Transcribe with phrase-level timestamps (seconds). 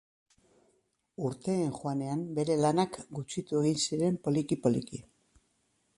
[1.27, 5.03] Urteen joanean bere lanak gutxitu egin ziren poliki-poliki.